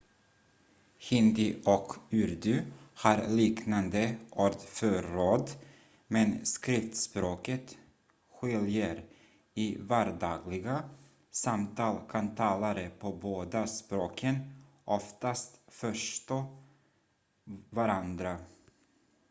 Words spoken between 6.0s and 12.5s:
men skriftspråket skiljer i vardagliga samtal kan